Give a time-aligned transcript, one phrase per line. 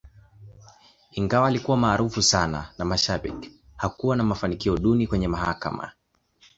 [1.11, 5.91] Ingawa alikuwa maarufu sana na mashabiki, hakuwa na mafanikio duni kwenye mahakama.